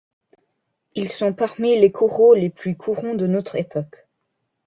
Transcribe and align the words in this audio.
Ils 0.95 1.11
sont 1.11 1.31
parmi 1.31 1.79
les 1.79 1.91
coraux 1.91 2.33
les 2.33 2.49
plus 2.49 2.75
courants 2.75 3.13
de 3.13 3.27
notre 3.27 3.55
époque. 3.55 4.07